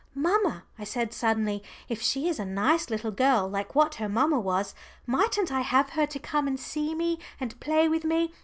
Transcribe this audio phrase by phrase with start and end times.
[0.15, 4.39] "Mamma," I said suddenly, "if she is a nice little girl like what her mamma
[4.39, 4.73] was,
[5.05, 8.33] mightn't I have her to come and see me and play with me?